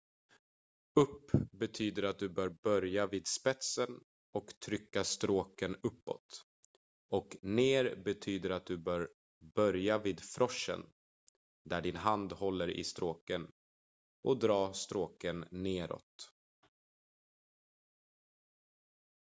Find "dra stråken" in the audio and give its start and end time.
14.39-15.45